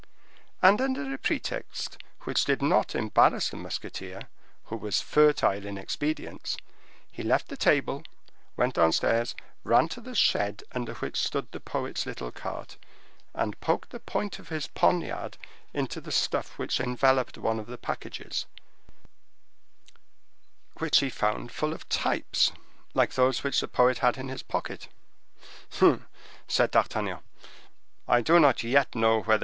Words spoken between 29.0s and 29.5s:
whether M.